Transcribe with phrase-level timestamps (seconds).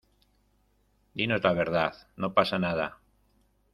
[1.13, 1.95] dinos la verdad.
[2.15, 2.97] no pasa nada.